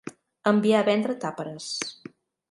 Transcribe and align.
Enviar 0.51 0.79
a 0.83 0.87
vendre 0.87 1.15
tàperes. 1.25 1.67